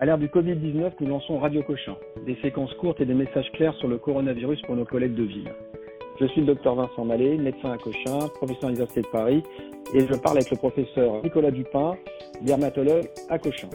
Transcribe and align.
À 0.00 0.06
l'ère 0.06 0.16
du 0.16 0.28
Covid-19, 0.28 0.92
nous 1.00 1.08
lançons 1.08 1.40
Radio 1.40 1.60
Cochin, 1.64 1.96
des 2.24 2.36
séquences 2.36 2.72
courtes 2.74 3.00
et 3.00 3.04
des 3.04 3.14
messages 3.14 3.50
clairs 3.50 3.74
sur 3.74 3.88
le 3.88 3.98
coronavirus 3.98 4.62
pour 4.62 4.76
nos 4.76 4.84
collègues 4.84 5.16
de 5.16 5.24
ville. 5.24 5.50
Je 6.20 6.26
suis 6.26 6.40
le 6.40 6.46
docteur 6.46 6.76
Vincent 6.76 7.04
Mallet, 7.04 7.36
médecin 7.36 7.72
à 7.72 7.78
Cochin, 7.78 8.28
professeur 8.36 8.66
à 8.66 8.68
l'Université 8.68 9.02
de 9.02 9.08
Paris, 9.08 9.42
et 9.92 10.06
je 10.06 10.14
parle 10.20 10.36
avec 10.36 10.52
le 10.52 10.56
professeur 10.56 11.20
Nicolas 11.24 11.50
Dupin, 11.50 11.96
dermatologue 12.42 13.08
à 13.28 13.40
Cochin. 13.40 13.70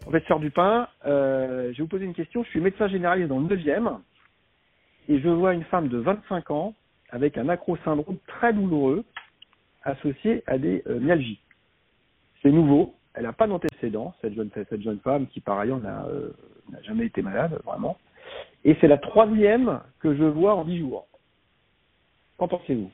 Professeur 0.00 0.40
Dupin, 0.40 0.88
euh, 1.06 1.70
je 1.72 1.78
vais 1.78 1.82
vous 1.84 1.88
poser 1.88 2.04
une 2.04 2.14
question. 2.14 2.42
Je 2.42 2.48
suis 2.48 2.60
médecin 2.60 2.88
généraliste 2.88 3.28
dans 3.28 3.38
le 3.38 3.46
9e 3.46 3.96
et 5.08 5.20
je 5.20 5.28
vois 5.28 5.54
une 5.54 5.64
femme 5.64 5.86
de 5.86 5.98
25 5.98 6.50
ans 6.50 6.74
avec 7.10 7.38
un 7.38 7.48
acrosyndrome 7.48 8.18
très 8.26 8.52
douloureux 8.52 9.04
associé 9.84 10.42
à 10.48 10.58
des 10.58 10.82
euh, 10.88 10.98
myalgies. 10.98 11.38
C'est 12.42 12.52
nouveau, 12.52 12.94
elle 13.18 13.24
n'a 13.24 13.32
pas 13.32 13.48
d'antécédent, 13.48 14.14
cette 14.20 14.34
jeune, 14.34 15.00
femme 15.00 15.26
qui 15.26 15.40
par 15.40 15.58
ailleurs 15.58 15.80
euh, 15.84 16.30
n'a 16.70 16.80
jamais 16.82 17.06
été 17.06 17.20
malade, 17.20 17.58
vraiment. 17.64 17.98
Et 18.64 18.76
c'est 18.80 18.86
la 18.86 18.96
troisième 18.96 19.80
que 19.98 20.14
je 20.14 20.22
vois 20.22 20.54
en 20.54 20.64
dix 20.64 20.78
jours. 20.78 21.08
Qu'en 22.36 22.46
pensez-vous? 22.46 22.92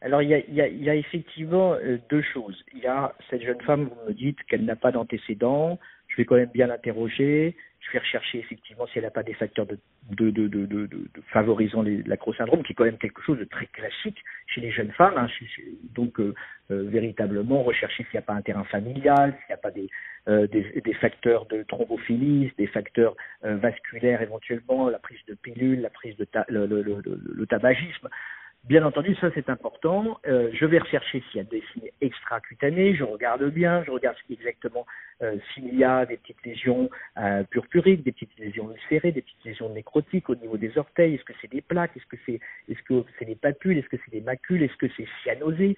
Alors 0.00 0.20
il 0.20 0.30
y, 0.30 0.34
a, 0.34 0.38
il, 0.38 0.54
y 0.54 0.60
a, 0.60 0.66
il 0.66 0.82
y 0.82 0.90
a, 0.90 0.96
effectivement 0.96 1.74
euh, 1.74 1.98
deux 2.10 2.22
choses. 2.22 2.60
Il 2.74 2.80
y 2.80 2.88
a 2.88 3.14
cette 3.30 3.42
jeune 3.42 3.60
femme, 3.62 3.84
vous 3.84 4.08
me 4.08 4.12
dites 4.12 4.42
qu'elle 4.48 4.64
n'a 4.64 4.76
pas 4.76 4.90
d'antécédent, 4.90 5.78
je 6.16 6.22
vais 6.22 6.24
quand 6.24 6.36
même 6.36 6.50
bien 6.52 6.66
l'interroger, 6.66 7.54
je 7.80 7.92
vais 7.92 7.98
rechercher 7.98 8.38
effectivement 8.38 8.86
si 8.86 8.98
elle 8.98 9.04
n'a 9.04 9.10
pas 9.10 9.22
des 9.22 9.34
facteurs 9.34 9.66
de, 9.66 9.78
de, 10.10 10.30
de, 10.30 10.48
de, 10.48 10.64
de, 10.64 10.86
de 10.86 11.08
favorisant 11.28 11.84
l'acrosyndrome, 12.06 12.62
qui 12.62 12.72
est 12.72 12.74
quand 12.74 12.84
même 12.84 12.96
quelque 12.96 13.20
chose 13.20 13.38
de 13.38 13.44
très 13.44 13.66
classique 13.66 14.18
chez 14.46 14.62
les 14.62 14.70
jeunes 14.70 14.92
femmes. 14.92 15.14
Hein. 15.18 15.28
Donc 15.94 16.18
euh, 16.18 16.34
euh, 16.70 16.84
véritablement 16.88 17.62
rechercher 17.62 18.04
s'il 18.04 18.14
n'y 18.14 18.18
a 18.18 18.22
pas 18.22 18.32
un 18.32 18.40
terrain 18.40 18.64
familial, 18.64 19.32
s'il 19.32 19.48
n'y 19.50 19.54
a 19.54 19.58
pas 19.58 19.70
des, 19.70 19.88
euh, 20.28 20.46
des, 20.46 20.80
des, 20.80 20.94
facteurs 20.94 21.44
de 21.46 21.62
thrombophilie, 21.64 22.50
des 22.56 22.66
facteurs 22.66 23.14
euh, 23.44 23.56
vasculaires 23.56 24.22
éventuellement, 24.22 24.88
la 24.88 24.98
prise 24.98 25.20
de 25.28 25.34
pilules, 25.34 25.80
la 25.82 25.90
prise 25.90 26.16
de 26.16 26.24
ta, 26.24 26.46
le, 26.48 26.66
le, 26.66 26.82
le, 26.82 27.02
le 27.04 27.46
tabagisme. 27.46 28.08
Bien 28.66 28.84
entendu, 28.84 29.14
ça 29.20 29.30
c'est 29.32 29.48
important. 29.48 30.18
Euh, 30.26 30.50
je 30.52 30.66
vais 30.66 30.78
rechercher 30.78 31.22
s'il 31.30 31.38
y 31.38 31.40
a 31.40 31.44
des 31.44 31.62
signes 31.72 31.88
extracutanés, 32.00 32.96
je 32.96 33.04
regarde 33.04 33.44
bien, 33.50 33.84
je 33.84 33.92
regarde 33.92 34.16
exactement 34.28 34.84
euh, 35.22 35.36
s'il 35.54 35.72
y 35.76 35.84
a 35.84 36.04
des 36.04 36.16
petites 36.16 36.44
lésions 36.44 36.90
euh, 37.16 37.44
purpuriques, 37.44 38.02
des 38.02 38.10
petites 38.10 38.36
lésions 38.40 38.72
ulcérées, 38.72 39.12
des 39.12 39.22
petites 39.22 39.44
lésions 39.44 39.68
nécrotiques 39.68 40.28
au 40.28 40.34
niveau 40.34 40.56
des 40.56 40.76
orteils. 40.78 41.14
Est-ce 41.14 41.22
que 41.22 41.32
c'est 41.40 41.50
des 41.50 41.60
plaques? 41.60 41.96
Est-ce 41.96 42.06
que 42.06 42.16
c'est 42.26 42.40
est-ce 42.68 42.82
que 42.82 43.04
c'est 43.20 43.24
des 43.24 43.36
papules? 43.36 43.78
Est-ce 43.78 43.88
que 43.88 43.98
c'est 44.04 44.10
des 44.10 44.20
macules? 44.20 44.64
Est-ce 44.64 44.76
que 44.76 44.88
c'est 44.96 45.06
cyanosé? 45.22 45.76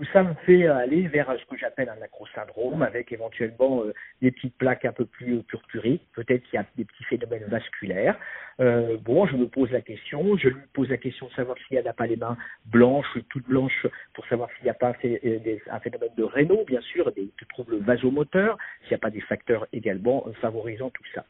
Tout 0.00 0.06
ça 0.14 0.22
me 0.22 0.32
fait 0.46 0.66
aller 0.66 1.08
vers 1.08 1.30
ce 1.38 1.44
que 1.44 1.58
j'appelle 1.58 1.90
un 1.90 2.02
acrosyndrome, 2.02 2.80
avec 2.80 3.12
éventuellement 3.12 3.84
euh, 3.84 3.92
des 4.22 4.30
petites 4.30 4.56
plaques 4.56 4.86
un 4.86 4.92
peu 4.92 5.04
plus 5.04 5.42
purpuriques, 5.42 6.06
peut-être 6.14 6.42
qu'il 6.44 6.54
y 6.54 6.58
a 6.58 6.64
des 6.78 6.86
petits 6.86 7.04
phénomènes 7.04 7.44
vasculaires. 7.48 8.18
Euh, 8.60 8.98
bon, 9.02 9.26
je 9.26 9.36
me 9.36 9.46
pose 9.46 9.70
la 9.70 9.80
question, 9.80 10.36
je 10.36 10.48
lui 10.48 10.60
pose 10.74 10.90
la 10.90 10.98
question 10.98 11.26
de 11.26 11.32
savoir 11.32 11.56
s'il 11.66 11.80
n'y 11.80 11.88
a 11.88 11.92
pas 11.94 12.06
les 12.06 12.16
mains 12.16 12.36
blanches, 12.66 13.16
toutes 13.30 13.46
blanches, 13.46 13.86
pour 14.12 14.26
savoir 14.26 14.50
s'il 14.52 14.64
n'y 14.64 14.70
a 14.70 14.74
pas 14.74 14.92
euh, 15.04 15.56
un 15.70 15.80
phénomène 15.80 16.10
de 16.16 16.24
rénaux, 16.24 16.64
bien 16.66 16.82
sûr, 16.82 17.10
des, 17.12 17.30
troubles 17.48 17.78
vasomoteurs, 17.78 18.58
s'il 18.82 18.90
n'y 18.90 18.96
a 18.96 18.98
pas 18.98 19.10
des 19.10 19.22
facteurs 19.22 19.66
également 19.72 20.26
favorisant 20.42 20.90
tout 20.90 21.04
ça. 21.14 21.24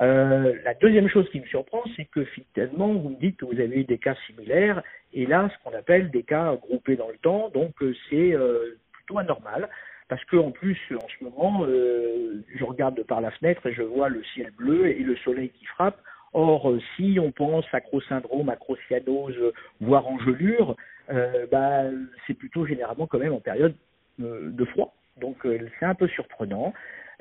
Euh, 0.00 0.54
la 0.64 0.74
deuxième 0.74 1.08
chose 1.08 1.28
qui 1.30 1.40
me 1.40 1.46
surprend, 1.46 1.82
c'est 1.96 2.04
que 2.04 2.24
finalement, 2.24 2.94
vous 2.94 3.10
me 3.10 3.16
dites 3.16 3.36
que 3.36 3.46
vous 3.46 3.60
avez 3.60 3.80
eu 3.80 3.84
des 3.84 3.98
cas 3.98 4.14
similaires, 4.26 4.82
et 5.12 5.26
là, 5.26 5.50
ce 5.52 5.64
qu'on 5.64 5.76
appelle 5.76 6.10
des 6.10 6.22
cas 6.22 6.54
groupés 6.54 6.94
dans 6.94 7.08
le 7.08 7.18
temps, 7.18 7.50
donc 7.52 7.74
c'est 8.08 8.34
plutôt 8.92 9.18
anormal, 9.18 9.68
parce 10.08 10.24
que 10.24 10.36
en 10.36 10.52
plus, 10.52 10.78
en 10.94 11.08
ce 11.08 11.24
moment, 11.24 11.66
je 11.66 12.64
regarde 12.64 13.02
par 13.02 13.20
la 13.20 13.32
fenêtre 13.32 13.66
et 13.66 13.74
je 13.74 13.82
vois 13.82 14.08
le 14.08 14.22
ciel 14.34 14.52
bleu 14.52 14.86
et 14.86 15.00
le 15.00 15.16
soleil 15.16 15.50
qui 15.50 15.66
frappe. 15.66 16.00
Or, 16.32 16.74
si 16.96 17.18
on 17.20 17.32
pense 17.32 17.64
acrosyndrome, 17.72 18.48
acrocyanose, 18.48 19.52
voire 19.80 20.06
engelure, 20.06 20.76
euh, 21.10 21.46
bah, 21.50 21.84
c'est 22.26 22.34
plutôt 22.34 22.66
généralement 22.66 23.06
quand 23.06 23.18
même 23.18 23.32
en 23.32 23.40
période 23.40 23.74
de 24.18 24.64
froid. 24.66 24.94
Donc, 25.20 25.38
c'est 25.78 25.86
un 25.86 25.94
peu 25.94 26.08
surprenant. 26.08 26.72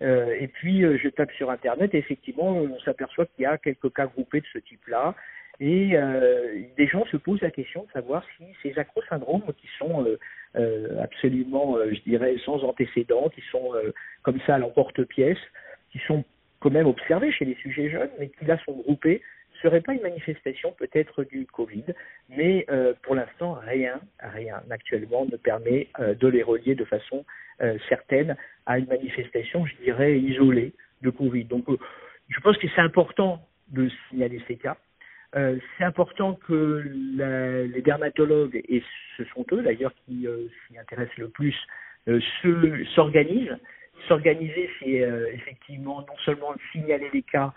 Euh, 0.02 0.34
et 0.40 0.48
puis 0.48 0.84
euh, 0.84 0.98
je 0.98 1.10
tape 1.10 1.32
sur 1.34 1.50
internet 1.50 1.94
et 1.94 1.98
effectivement 1.98 2.48
on 2.48 2.80
s'aperçoit 2.80 3.26
qu'il 3.26 3.44
y 3.44 3.46
a 3.46 3.58
quelques 3.58 3.94
cas 3.94 4.08
groupés 4.08 4.42
de 4.42 4.46
ce 4.54 4.60
type-là. 4.60 5.16
Et 5.60 5.92
euh, 5.96 6.62
des 6.78 6.88
gens 6.88 7.06
se 7.08 7.18
posent 7.18 7.42
la 7.42 7.52
question 7.52 7.84
de 7.84 7.92
savoir 7.92 8.24
si 8.38 8.46
ces 8.64 8.80
acrosyndromes 8.80 9.44
qui 9.58 9.68
sont 9.78 10.06
euh, 10.56 11.04
absolument, 11.04 11.76
je 11.92 12.00
dirais, 12.10 12.38
sans 12.46 12.64
antécédents, 12.64 13.28
qui 13.28 13.42
sont 13.52 13.74
comme 14.24 14.40
ça 14.48 14.56
à 14.56 14.58
l'emporte-pièce, 14.58 15.38
qui 15.92 16.00
sont 16.08 16.24
quand 16.60 16.72
même 16.72 16.88
observés 16.88 17.32
chez 17.32 17.46
les 17.46 17.56
sujets 17.56 17.90
jeunes, 17.90 18.10
mais 18.20 18.30
qui 18.30 18.46
là 18.46 18.58
sont 18.66 18.74
groupés, 18.74 19.22
serait 19.62 19.82
pas 19.82 19.94
une 19.94 20.02
manifestation 20.02 20.74
peut-être 20.74 21.24
du 21.24 21.46
Covid, 21.46 21.84
mais 22.30 22.66
euh, 22.70 22.94
pour 23.04 23.16
l'instant 23.16 23.54
rien, 23.54 24.00
rien 24.20 24.62
actuellement 24.70 25.26
ne 25.26 25.38
permet 25.38 25.88
euh, 26.00 26.14
de 26.16 26.28
les 26.28 26.44
relier 26.44 26.76
de 26.76 26.86
façon 26.86 27.26
euh, 27.62 27.78
certaine 27.88 28.36
à 28.66 28.80
une 28.80 28.88
manifestation, 28.88 29.66
je 29.66 29.76
dirais, 29.84 30.20
isolée 30.20 30.74
de 31.02 31.10
Covid. 31.10 31.46
Donc 31.46 31.66
je 32.30 32.40
pense 32.42 32.58
que 32.58 32.68
c'est 32.76 32.82
important 32.82 33.42
de 33.70 33.90
signaler 34.10 34.42
ces 34.48 34.56
cas. 34.56 34.78
c'est 35.34 35.84
important 35.84 36.34
que 36.34 36.84
la, 37.16 37.64
les 37.64 37.82
dermatologues, 37.82 38.62
et 38.68 38.84
ce 39.18 39.24
sont 39.26 39.46
eux 39.52 39.62
d'ailleurs 39.62 39.94
qui 40.06 40.28
s'y 40.68 40.78
intéressent 40.78 41.18
le 41.18 41.30
plus, 41.30 41.56
s'organisent. 42.96 43.58
S'organiser, 44.08 44.70
c'est 44.80 45.04
effectivement 45.34 46.02
non 46.02 46.18
seulement 46.26 46.54
signaler 46.72 47.10
les 47.14 47.22
cas, 47.22 47.54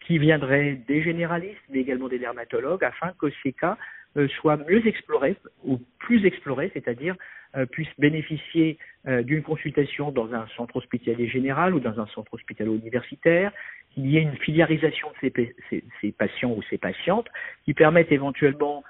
qui 0.00 0.18
viendraient 0.18 0.78
des 0.88 1.02
généralistes, 1.02 1.62
mais 1.68 1.80
également 1.80 2.08
des 2.08 2.18
dermatologues, 2.18 2.82
afin 2.84 3.12
que 3.18 3.26
ces 3.42 3.52
cas 3.52 3.76
euh, 4.16 4.26
soient 4.40 4.56
mieux 4.56 4.84
explorés 4.86 5.36
ou 5.64 5.78
plus 5.98 6.24
explorés, 6.26 6.70
c'est-à-dire 6.74 7.14
euh, 7.56 7.66
puissent 7.66 7.88
bénéficier 7.98 8.78
euh, 9.06 9.22
d'une 9.22 9.42
consultation 9.42 10.10
dans 10.10 10.32
un 10.34 10.46
centre 10.56 10.76
hospitalier 10.76 11.28
général 11.28 11.74
ou 11.74 11.80
dans 11.80 12.00
un 12.00 12.06
centre 12.08 12.34
hospitalier 12.34 12.74
universitaire, 12.74 13.52
qu'il 13.92 14.10
y 14.10 14.16
ait 14.16 14.22
une 14.22 14.36
filiarisation 14.36 15.12
de 15.22 15.30
ces, 15.70 15.84
ces 16.00 16.12
patients 16.12 16.50
ou 16.50 16.62
ces 16.70 16.78
patientes 16.78 17.28
qui 17.64 17.74
permettent 17.74 18.12
éventuellement 18.12 18.82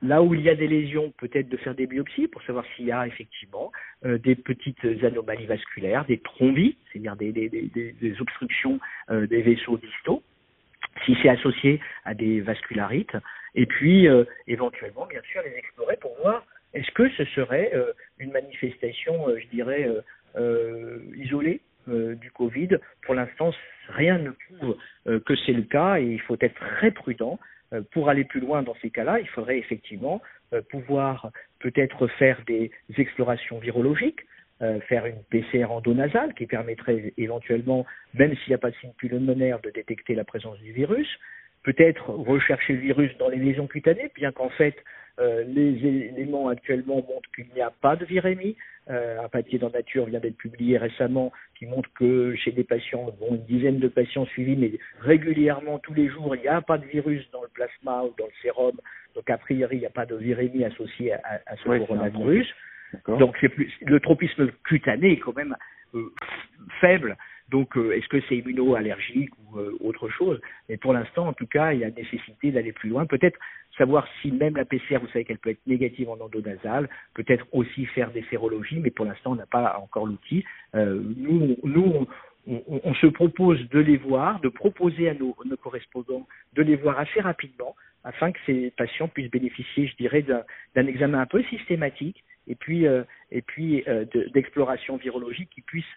Là 0.00 0.22
où 0.22 0.32
il 0.34 0.42
y 0.42 0.48
a 0.48 0.54
des 0.54 0.68
lésions, 0.68 1.12
peut-être 1.18 1.48
de 1.48 1.56
faire 1.56 1.74
des 1.74 1.86
biopsies 1.86 2.28
pour 2.28 2.42
savoir 2.42 2.64
s'il 2.76 2.86
y 2.86 2.92
a 2.92 3.06
effectivement 3.06 3.72
euh, 4.04 4.16
des 4.18 4.36
petites 4.36 4.84
anomalies 5.02 5.46
vasculaires, 5.46 6.04
des 6.04 6.18
thrombis, 6.18 6.76
c'est-à-dire 6.92 7.16
des, 7.16 7.32
des, 7.32 7.48
des, 7.48 7.92
des, 8.00 8.20
obstructions 8.20 8.78
euh, 9.10 9.26
des 9.26 9.42
vaisseaux 9.42 9.76
distaux, 9.76 10.22
si 11.04 11.16
c'est 11.20 11.28
associé 11.28 11.80
à 12.04 12.14
des 12.14 12.40
vascularites, 12.40 13.16
et 13.54 13.66
puis 13.66 14.08
euh, 14.08 14.24
éventuellement, 14.46 15.06
bien 15.06 15.20
sûr, 15.30 15.42
les 15.44 15.56
explorer 15.56 15.96
pour 15.96 16.16
voir 16.22 16.44
est-ce 16.74 16.90
que 16.92 17.08
ce 17.10 17.24
serait 17.26 17.72
euh, 17.74 17.92
une 18.18 18.30
manifestation, 18.30 19.28
euh, 19.28 19.38
je 19.38 19.46
dirais, 19.48 19.88
isolée 21.16 21.60
du 21.88 22.30
Covid. 22.30 22.78
Pour 23.02 23.14
l'instant, 23.14 23.50
rien 23.88 24.18
ne 24.18 24.30
prouve 24.30 24.76
que 25.24 25.34
c'est 25.48 25.54
le 25.54 25.62
cas 25.62 25.98
et 25.98 26.04
il 26.04 26.20
faut 26.20 26.36
être 26.40 26.54
très 26.54 26.90
prudent. 26.90 27.38
pour 27.92 28.08
aller 28.08 28.24
plus 28.24 28.40
loin 28.40 28.62
dans 28.62 28.74
ces 28.82 28.90
cas-là, 28.90 29.18
il 29.20 29.28
faudrait 29.28 29.58
effectivement 29.58 30.22
pouvoir 30.70 31.30
peut-être 31.60 32.06
faire 32.06 32.40
des 32.46 32.70
explorations 32.96 33.58
virologiques, 33.58 34.20
euh, 34.60 34.80
faire 34.88 35.06
une 35.06 35.22
PCR 35.30 35.66
endonasale 35.66 36.34
qui 36.34 36.46
permettrait 36.46 37.12
éventuellement, 37.16 37.86
même 38.14 38.34
s'il 38.38 38.48
n'y 38.48 38.54
a 38.54 38.58
pas 38.58 38.72
de 38.72 38.76
signe 38.80 38.92
pulmonaire, 38.98 39.60
de 39.60 39.70
détecter 39.70 40.16
la 40.16 40.24
présence 40.24 40.58
du 40.58 40.72
virus. 40.72 41.06
Peut-être 41.62 42.10
rechercher 42.10 42.72
le 42.72 42.80
virus 42.80 43.16
dans 43.18 43.28
les 43.28 43.36
lésions 43.36 43.68
cutanées, 43.68 44.10
bien 44.16 44.32
qu'en 44.32 44.48
fait 44.48 44.74
euh, 45.18 45.44
les 45.44 45.84
éléments 45.84 46.48
actuellement 46.48 46.96
montrent 46.96 47.30
qu'il 47.34 47.46
n'y 47.54 47.60
a 47.60 47.70
pas 47.70 47.96
de 47.96 48.04
virémie. 48.04 48.56
Euh, 48.90 49.20
un 49.22 49.28
papier 49.28 49.58
dans 49.58 49.70
Nature 49.70 50.06
vient 50.06 50.20
d'être 50.20 50.36
publié 50.36 50.78
récemment 50.78 51.32
qui 51.58 51.66
montre 51.66 51.90
que 51.94 52.34
chez 52.36 52.52
des 52.52 52.64
patients, 52.64 53.12
bon, 53.20 53.34
une 53.34 53.44
dizaine 53.44 53.78
de 53.78 53.88
patients 53.88 54.24
suivis, 54.26 54.56
mais 54.56 54.72
régulièrement 55.00 55.78
tous 55.78 55.92
les 55.92 56.08
jours, 56.08 56.34
il 56.36 56.42
n'y 56.42 56.48
a 56.48 56.62
pas 56.62 56.78
de 56.78 56.86
virus 56.86 57.28
dans 57.32 57.42
le 57.42 57.48
plasma 57.48 58.04
ou 58.04 58.14
dans 58.18 58.26
le 58.26 58.32
sérum. 58.40 58.76
Donc 59.14 59.28
a 59.28 59.36
priori, 59.36 59.76
il 59.76 59.80
n'y 59.80 59.86
a 59.86 59.90
pas 59.90 60.06
de 60.06 60.16
virémie 60.16 60.64
associée 60.64 61.12
à, 61.12 61.40
à 61.46 61.56
ce 61.56 61.64
coronavirus. 61.64 62.48
Donc 63.06 63.36
plus 63.48 63.70
le 63.84 64.00
tropisme 64.00 64.50
cutané 64.64 65.12
est 65.12 65.18
quand 65.18 65.36
même 65.36 65.54
euh, 65.94 66.12
faible. 66.80 67.16
Donc 67.50 67.76
euh, 67.76 67.92
est-ce 67.92 68.08
que 68.08 68.20
c'est 68.28 68.36
immunoallergique 68.36 69.30
ou 69.38 69.58
euh, 69.58 69.76
autre 69.80 70.08
chose? 70.08 70.40
Mais 70.68 70.76
pour 70.76 70.92
l'instant, 70.92 71.28
en 71.28 71.32
tout 71.32 71.46
cas, 71.46 71.72
il 71.72 71.80
y 71.80 71.84
a 71.84 71.90
nécessité 71.90 72.50
d'aller 72.50 72.72
plus 72.72 72.90
loin. 72.90 73.06
Peut-être 73.06 73.38
savoir 73.76 74.06
si 74.20 74.32
même 74.32 74.56
la 74.56 74.64
PCR, 74.64 74.98
vous 74.98 75.06
savez 75.08 75.24
qu'elle 75.24 75.38
peut 75.38 75.50
être 75.50 75.66
négative 75.66 76.10
en 76.10 76.18
endonasale, 76.20 76.88
peut-être 77.14 77.46
aussi 77.52 77.86
faire 77.86 78.10
des 78.10 78.24
sérologies, 78.30 78.80
mais 78.80 78.90
pour 78.90 79.04
l'instant, 79.04 79.32
on 79.32 79.36
n'a 79.36 79.46
pas 79.46 79.78
encore 79.80 80.06
l'outil. 80.06 80.44
nous, 80.74 81.56
nous 81.62 82.06
on, 82.48 82.94
se 82.94 83.06
propose 83.06 83.60
de 83.68 83.78
les 83.78 83.96
voir, 83.96 84.40
de 84.40 84.48
proposer 84.48 85.08
à 85.08 85.14
nos 85.14 85.34
correspondants 85.62 86.26
de 86.54 86.62
les 86.62 86.76
voir 86.76 86.98
assez 86.98 87.20
rapidement, 87.20 87.74
afin 88.08 88.32
que 88.32 88.38
ces 88.46 88.70
patients 88.70 89.08
puissent 89.08 89.30
bénéficier, 89.30 89.86
je 89.86 89.96
dirais, 89.96 90.22
d'un 90.22 90.86
examen 90.86 91.20
un 91.20 91.26
peu 91.26 91.42
systématique 91.44 92.24
et 92.46 92.54
puis 92.54 92.86
et 93.30 93.42
puis 93.42 93.84
d'exploration 94.32 94.96
virologique 94.96 95.50
qui 95.50 95.60
puisse 95.60 95.92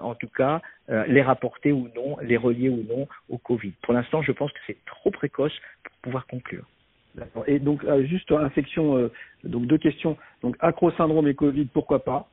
en 0.00 0.14
tout 0.14 0.28
cas 0.28 0.62
les 1.08 1.22
rapporter 1.22 1.72
ou 1.72 1.88
non, 1.96 2.16
les 2.22 2.36
relier 2.36 2.68
ou 2.68 2.84
non 2.88 3.08
au 3.28 3.38
Covid. 3.38 3.72
Pour 3.82 3.94
l'instant, 3.94 4.22
je 4.22 4.32
pense 4.32 4.52
que 4.52 4.60
c'est 4.66 4.78
trop 4.86 5.10
précoce 5.10 5.56
pour 5.82 5.96
pouvoir 6.02 6.26
conclure. 6.28 6.66
Et 7.48 7.58
donc 7.58 7.84
juste 8.04 8.30
infection, 8.30 9.10
donc 9.42 9.66
deux 9.66 9.78
questions. 9.78 10.16
Donc 10.42 10.56
acro-syndrome 10.60 11.26
et 11.26 11.34
Covid, 11.34 11.64
pourquoi 11.66 12.04
pas? 12.04 12.28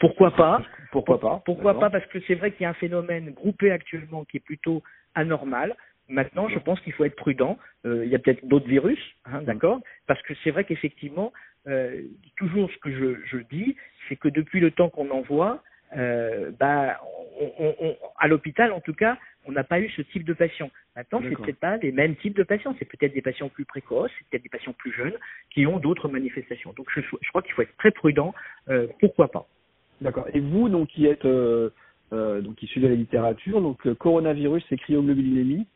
Pourquoi 0.00 0.32
pas? 0.32 0.60
Pourquoi 0.90 1.20
pas? 1.20 1.40
Pourquoi 1.44 1.78
pas? 1.78 1.88
Parce 1.88 2.06
que 2.06 2.18
c'est 2.26 2.34
vrai 2.34 2.50
qu'il 2.50 2.64
y 2.64 2.66
a 2.66 2.70
un 2.70 2.74
phénomène 2.74 3.30
groupé 3.30 3.70
actuellement 3.70 4.24
qui 4.24 4.38
est 4.38 4.44
plutôt 4.44 4.82
anormal. 5.14 5.76
Maintenant, 6.08 6.48
je 6.48 6.58
pense 6.58 6.80
qu'il 6.80 6.92
faut 6.94 7.04
être 7.04 7.16
prudent. 7.16 7.58
Euh, 7.84 8.04
il 8.04 8.10
y 8.10 8.14
a 8.14 8.18
peut-être 8.18 8.46
d'autres 8.46 8.68
virus, 8.68 8.98
hein, 9.26 9.42
d'accord 9.42 9.80
Parce 10.06 10.20
que 10.22 10.32
c'est 10.42 10.50
vrai 10.50 10.64
qu'effectivement, 10.64 11.32
euh, 11.66 12.02
toujours 12.36 12.70
ce 12.70 12.78
que 12.78 12.90
je, 12.90 13.20
je 13.26 13.38
dis, 13.50 13.76
c'est 14.08 14.16
que 14.16 14.28
depuis 14.28 14.60
le 14.60 14.70
temps 14.70 14.88
qu'on 14.88 15.10
en 15.10 15.20
voit, 15.20 15.62
euh, 15.96 16.50
bah, 16.58 16.98
on, 17.38 17.74
on, 17.80 17.96
à 18.18 18.26
l'hôpital, 18.26 18.72
en 18.72 18.80
tout 18.80 18.94
cas, 18.94 19.18
on 19.44 19.52
n'a 19.52 19.64
pas 19.64 19.80
eu 19.80 19.90
ce 19.90 20.02
type 20.02 20.24
de 20.24 20.32
patient. 20.32 20.70
Maintenant, 20.96 21.20
c'est 21.22 21.36
peut-être 21.36 21.60
pas 21.60 21.76
les 21.76 21.92
mêmes 21.92 22.16
types 22.16 22.36
de 22.36 22.42
patients. 22.42 22.74
C'est 22.78 22.86
peut-être 22.86 23.12
des 23.12 23.22
patients 23.22 23.50
plus 23.50 23.66
précoces, 23.66 24.10
c'est 24.18 24.26
peut-être 24.28 24.42
des 24.42 24.48
patients 24.48 24.72
plus 24.72 24.92
jeunes 24.92 25.16
qui 25.50 25.66
ont 25.66 25.78
d'autres 25.78 26.08
manifestations. 26.08 26.72
Donc, 26.72 26.88
je, 26.94 27.00
je 27.00 27.28
crois 27.28 27.42
qu'il 27.42 27.52
faut 27.52 27.62
être 27.62 27.76
très 27.76 27.90
prudent. 27.90 28.34
Euh, 28.68 28.86
pourquoi 28.98 29.30
pas 29.30 29.46
D'accord. 30.00 30.26
Et 30.32 30.40
vous, 30.40 30.68
donc, 30.70 30.88
qui 30.88 31.06
êtes 31.06 31.26
donc 31.26 32.62
issu 32.62 32.80
de 32.80 32.88
la 32.88 32.94
littérature, 32.94 33.60
donc 33.60 33.92
coronavirus, 33.94 34.64
c'est 34.68 34.78
cryoglobulinémie 34.78 35.66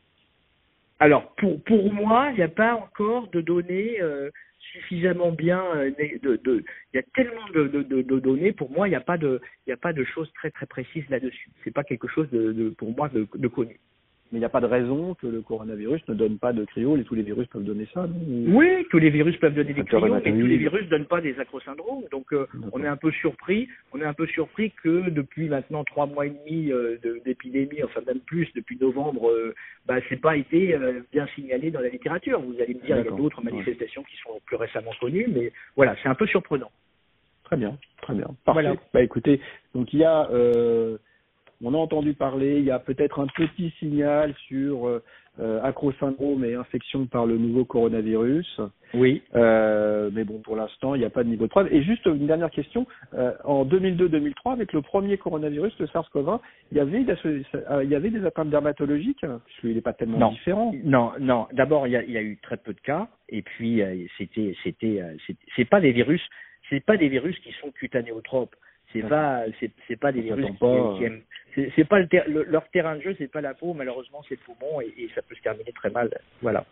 Alors, 1.03 1.35
pour 1.35 1.61
pour 1.65 1.91
moi, 1.91 2.29
il 2.31 2.37
n'y 2.37 2.43
a 2.43 2.47
pas 2.47 2.75
encore 2.75 3.27
de 3.31 3.41
données 3.41 4.01
euh, 4.01 4.29
suffisamment 4.71 5.33
bien. 5.33 5.61
Euh, 5.75 5.91
de, 6.23 6.37
de, 6.37 6.63
il 6.93 6.95
y 6.95 6.99
a 6.99 7.03
tellement 7.13 7.45
de, 7.53 7.67
de, 7.67 8.19
données. 8.21 8.53
Pour 8.53 8.71
moi, 8.71 8.87
il 8.87 8.91
n'y 8.91 8.95
a 8.95 9.01
pas 9.01 9.17
de 9.17 9.41
il 9.43 9.69
n'y 9.69 9.73
a 9.73 9.77
pas 9.77 9.91
de 9.91 10.05
choses 10.05 10.31
très 10.31 10.49
très 10.49 10.65
précises 10.65 11.03
là-dessus. 11.09 11.49
C'est 11.65 11.73
pas 11.73 11.83
quelque 11.83 12.07
chose 12.07 12.29
de, 12.31 12.69
pour 12.77 12.95
moi 12.95 13.09
de 13.09 13.47
connu 13.49 13.77
mais 14.33 14.39
il 14.39 14.41
n'y 14.41 14.45
a 14.45 14.49
pas 14.49 14.61
de 14.61 14.65
raison 14.65 15.13
que 15.13 15.27
le 15.27 15.41
coronavirus 15.41 16.01
ne 16.07 16.15
donne 16.15 16.39
pas 16.39 16.53
de 16.53 16.65
cryo. 16.65 16.97
Et 16.97 17.03
tous 17.03 17.13
les 17.13 17.21
virus 17.21 17.45
peuvent 17.49 17.63
donner 17.63 17.87
ça. 17.93 18.07
oui, 18.47 18.83
tous 18.89 18.97
les 18.97 19.11
virus 19.11 19.37
peuvent 19.37 19.53
donner 19.53 19.73
des 19.73 19.83
cryos, 19.83 20.15
mais 20.25 20.31
tous 20.31 20.47
les 20.47 20.57
virus 20.57 20.85
ne 20.85 20.89
donnent 20.89 21.05
pas 21.05 21.21
des 21.21 21.39
acrosyndromes. 21.39 22.05
Donc, 22.11 22.33
euh, 22.33 22.47
on 22.71 22.83
est 22.83 22.87
un 22.87 22.97
peu 22.97 23.11
surpris. 23.11 23.69
On 23.93 24.01
est 24.01 24.05
un 24.05 24.15
peu 24.15 24.25
surpris 24.25 24.71
que 24.71 25.11
depuis 25.11 25.49
maintenant 25.49 25.83
trois 25.83 26.07
mois 26.07 26.25
et 26.25 26.31
demi 26.31 26.71
euh, 26.71 26.97
d'épidémie, 27.23 27.83
enfin 27.83 28.01
même 28.07 28.21
plus 28.21 28.51
depuis 28.55 28.75
novembre, 28.81 29.29
euh, 29.29 29.53
bah, 29.85 29.97
c'est 30.09 30.19
pas 30.19 30.35
été 30.35 30.73
euh, 30.73 31.01
bien 31.11 31.27
signalé 31.35 31.69
dans 31.69 31.81
la 31.81 31.89
littérature. 31.89 32.41
Vous 32.41 32.59
allez 32.59 32.73
me 32.73 32.79
dire, 32.79 32.97
il 32.97 33.05
y 33.05 33.07
a 33.07 33.11
d'autres 33.11 33.43
manifestations 33.43 34.01
qui 34.01 34.17
sont 34.17 34.41
plus 34.47 34.55
récemment 34.55 34.93
connues, 34.99 35.27
mais 35.31 35.51
voilà, 35.75 35.95
c'est 36.01 36.09
un 36.09 36.15
peu 36.15 36.25
surprenant. 36.25 36.71
Très 37.43 37.57
bien, 37.57 37.77
très 38.01 38.15
bien. 38.15 38.25
Parfait. 38.45 38.63
Voilà. 38.63 38.75
Bah 38.95 39.03
écoutez, 39.03 39.39
donc 39.75 39.93
il 39.93 39.99
y 39.99 40.05
a 40.05 40.27
on 41.63 41.73
a 41.73 41.77
entendu 41.77 42.13
parler, 42.13 42.59
il 42.59 42.65
y 42.65 42.71
a 42.71 42.79
peut-être 42.79 43.19
un 43.21 43.27
petit 43.27 43.73
signal 43.79 44.33
sur 44.47 44.87
euh, 44.87 45.01
euh 45.39 45.61
acrosyndrome 45.63 46.43
et 46.43 46.55
infection 46.55 47.05
par 47.05 47.25
le 47.25 47.37
nouveau 47.37 47.63
coronavirus. 47.63 48.61
Oui. 48.93 49.23
Euh, 49.33 50.09
mais 50.13 50.25
bon, 50.25 50.39
pour 50.39 50.55
l'instant, 50.55 50.93
il 50.93 50.99
n'y 50.99 51.05
a 51.05 51.09
pas 51.09 51.23
de 51.23 51.29
niveau 51.29 51.45
de 51.45 51.49
preuve. 51.49 51.73
Et 51.73 51.81
juste 51.81 52.05
une 52.05 52.27
dernière 52.27 52.51
question. 52.51 52.85
Euh, 53.13 53.31
en 53.45 53.65
2002-2003, 53.65 54.51
avec 54.51 54.73
le 54.73 54.81
premier 54.81 55.17
coronavirus, 55.17 55.73
le 55.79 55.87
SARS-CoV-1, 55.87 56.39
il 56.71 56.77
y 56.77 56.81
avait, 56.81 57.01
il 57.01 57.89
y 57.89 57.95
avait 57.95 58.09
des 58.09 58.25
atteintes 58.25 58.49
dermatologiques, 58.49 59.25
puisqu'il 59.45 59.73
n'est 59.73 59.81
pas 59.81 59.93
tellement 59.93 60.31
différent. 60.31 60.75
Non, 60.83 61.13
non. 61.19 61.47
D'abord, 61.53 61.87
il 61.87 61.93
y, 61.93 61.97
a, 61.97 62.03
il 62.03 62.11
y 62.11 62.17
a 62.17 62.21
eu 62.21 62.37
très 62.43 62.57
peu 62.57 62.73
de 62.73 62.81
cas. 62.81 63.07
Et 63.29 63.41
puis, 63.41 63.81
c'était, 64.17 64.53
c'était, 64.63 65.01
c'est 65.55 65.65
pas 65.65 65.79
des 65.79 65.93
virus, 65.93 66.21
c'est 66.69 66.83
pas 66.85 66.97
des 66.97 67.07
virus 67.07 67.39
qui 67.39 67.53
sont 67.53 67.71
cutanéotropes 67.71 68.55
c'est 68.93 69.07
pas 69.07 69.43
c'est 69.87 69.99
pas 69.99 70.11
des 70.11 70.21
virus 70.21 70.45
qui, 70.57 71.03
aiment 71.03 71.21
c'est 71.55 71.87
pas 71.87 71.99
le 71.99 72.43
leur 72.43 72.67
terrain 72.69 72.95
de 72.95 73.01
jeu 73.01 73.15
c'est 73.17 73.31
pas 73.31 73.41
la 73.41 73.53
peau 73.53 73.73
malheureusement 73.73 74.23
c'est 74.27 74.35
le 74.35 74.41
poumon 74.53 74.81
et, 74.81 74.93
et, 74.97 75.09
ça 75.15 75.21
peut 75.21 75.35
se 75.35 75.41
terminer 75.41 75.71
très 75.71 75.89
mal. 75.89 76.09
Voilà. 76.41 76.65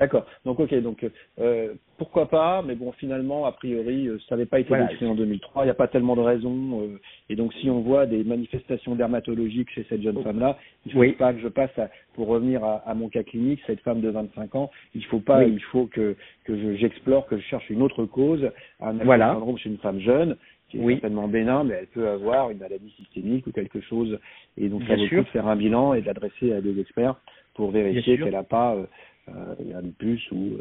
D'accord. 0.00 0.24
Donc 0.46 0.58
ok 0.58 0.74
donc 0.76 1.06
euh, 1.38 1.74
pourquoi 1.98 2.30
pas 2.30 2.62
mais 2.66 2.74
bon 2.74 2.90
finalement 2.92 3.44
a 3.44 3.52
priori 3.52 4.08
euh, 4.08 4.18
ça 4.26 4.34
n'avait 4.34 4.46
pas 4.46 4.58
été 4.58 4.70
voilà, 4.70 4.86
décrit 4.86 5.06
en 5.06 5.14
2003 5.14 5.64
il 5.64 5.66
n'y 5.66 5.70
a 5.70 5.74
pas 5.74 5.88
tellement 5.88 6.16
de 6.16 6.22
raisons 6.22 6.80
euh, 6.80 7.00
et 7.28 7.36
donc 7.36 7.52
si 7.52 7.68
on 7.68 7.80
voit 7.80 8.06
des 8.06 8.24
manifestations 8.24 8.94
dermatologiques 8.94 9.68
chez 9.74 9.84
cette 9.90 10.00
jeune 10.00 10.16
oh. 10.16 10.22
femme 10.22 10.40
là 10.40 10.56
il 10.86 10.92
faut 10.92 11.04
pas 11.18 11.34
que 11.34 11.40
je 11.40 11.48
passe 11.48 11.78
à, 11.78 11.90
pour 12.14 12.28
revenir 12.28 12.64
à, 12.64 12.76
à, 12.88 12.94
mon 12.94 13.10
cas 13.10 13.22
clinique 13.22 13.60
cette 13.66 13.80
femme 13.80 14.00
de 14.00 14.08
25 14.08 14.54
ans 14.54 14.70
il 14.94 15.04
faut 15.04 15.20
pas 15.20 15.44
il 15.44 15.62
faut 15.64 15.84
que 15.84 16.16
que 16.44 16.76
j'explore 16.76 17.26
que 17.26 17.36
je 17.36 17.42
cherche 17.42 17.68
une 17.68 17.82
autre 17.82 18.06
cause 18.06 18.50
un 18.80 18.94
voilà. 19.04 19.34
syndrome 19.34 19.58
chez 19.58 19.68
une 19.68 19.78
femme 19.78 20.00
jeune 20.00 20.38
qui 20.70 20.78
est 20.78 20.80
oui. 20.80 20.94
certainement 20.94 21.28
bénin, 21.28 21.64
mais 21.64 21.74
elle 21.80 21.86
peut 21.86 22.08
avoir 22.08 22.50
une 22.50 22.58
maladie 22.58 22.90
systémique 22.96 23.46
ou 23.46 23.52
quelque 23.52 23.80
chose. 23.80 24.18
Et 24.56 24.68
donc, 24.68 24.82
ça 24.86 24.94
vaut 24.94 25.02
le 25.02 25.08
coup 25.08 25.16
de 25.16 25.32
faire 25.32 25.46
un 25.46 25.56
bilan 25.56 25.94
et 25.94 26.00
de 26.00 26.06
l'adresser 26.06 26.52
à 26.52 26.60
des 26.60 26.80
experts 26.80 27.16
pour 27.54 27.70
vérifier 27.70 28.18
qu'elle 28.18 28.32
n'a 28.32 28.44
pas 28.44 28.74
euh, 28.74 28.86
euh, 29.28 29.78
un 29.78 29.82
lupus 29.82 30.30
ou 30.30 30.56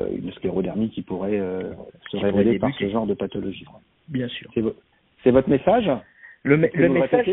euh, 0.00 0.08
une 0.16 0.32
sclérodermie 0.32 0.90
qui 0.90 1.02
pourrait 1.02 1.38
euh, 1.38 1.72
se 2.10 2.16
révéler 2.16 2.58
par 2.58 2.74
ce 2.74 2.88
genre 2.88 3.06
de 3.06 3.14
pathologie. 3.14 3.66
Bien 4.08 4.28
sûr. 4.28 4.50
C'est 5.22 5.30
votre 5.30 5.48
message? 5.48 5.90
Le, 6.44 6.56
le 6.56 6.88
message, 6.88 7.30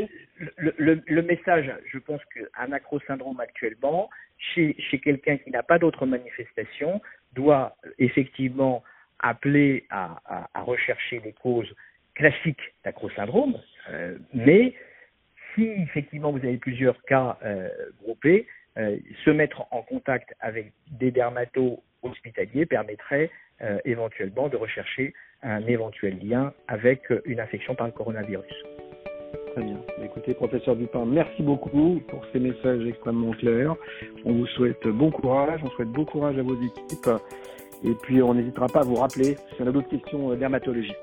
le, 0.58 0.74
le, 0.78 1.02
le, 1.08 1.22
message, 1.24 1.72
je 1.92 1.98
pense 1.98 2.22
qu'un 2.26 2.72
acrosyndrome 2.72 3.40
actuellement, 3.40 4.10
chez, 4.38 4.76
chez 4.78 5.00
quelqu'un 5.00 5.38
qui 5.38 5.50
n'a 5.50 5.64
pas 5.64 5.80
d'autres 5.80 6.06
manifestations, 6.06 7.02
doit 7.34 7.76
effectivement 7.98 8.84
appelé 9.20 9.86
à, 9.90 10.20
rechercher 10.56 11.22
les 11.24 11.34
causes 11.34 11.74
classiques 12.16 12.74
d'acrosyndrome, 12.84 13.58
euh, 13.90 14.18
mais 14.34 14.74
si 15.56 15.64
effectivement 15.64 16.32
vous 16.32 16.40
avez 16.40 16.58
plusieurs 16.58 17.02
cas 17.04 17.38
euh, 17.44 17.70
groupés, 18.02 18.48
euh, 18.78 18.98
se 19.26 19.30
mettre 19.30 19.64
en 19.72 19.82
contact 19.82 20.34
avec 20.40 20.72
des 20.92 21.12
dermatos 21.12 21.80
hospitaliers 22.04 22.66
permettrait 22.66 23.30
euh, 23.62 23.78
éventuellement 23.86 24.48
de 24.48 24.58
rechercher 24.58 25.14
un 25.42 25.66
éventuel 25.68 26.20
lien 26.22 26.54
avec 26.68 27.02
une 27.26 27.40
infection 27.40 27.76
par 27.76 27.88
le 27.88 27.94
coronavirus. 27.94 28.54
Très 29.54 29.64
bien. 29.64 29.82
Écoutez, 30.04 30.34
professeur 30.34 30.76
Dupin, 30.76 31.06
merci 31.06 31.42
beaucoup 31.42 32.02
pour 32.08 32.26
ces 32.32 32.40
messages 32.40 32.86
extrêmement 32.86 33.32
clairs. 33.32 33.76
On 34.26 34.34
vous 34.34 34.48
souhaite 34.48 34.86
bon 34.88 35.12
courage, 35.12 35.62
on 35.64 35.70
souhaite 35.72 35.90
bon 35.90 36.06
courage 36.06 36.38
à 36.38 36.44
vos 36.44 36.56
équipes. 36.56 37.10
Et 37.84 37.94
puis 37.94 38.22
on 38.22 38.34
n'hésitera 38.34 38.68
pas 38.68 38.82
à 38.82 38.84
vous 38.84 38.96
rappeler 38.96 39.38
si 39.56 39.62
on 39.62 39.68
a 39.68 39.72
d'autres 39.72 39.90
questions 39.90 40.32
euh, 40.32 40.36
dermatologiques. 40.36 40.96